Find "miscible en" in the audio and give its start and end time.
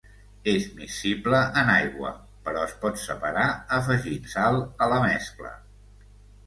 0.77-1.69